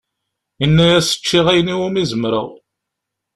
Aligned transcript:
Yenna-yas 0.61 1.09
ččiɣ 1.19 1.45
ayen 1.51 1.73
iwumi 1.73 2.03
zemreɣ. 2.09 2.47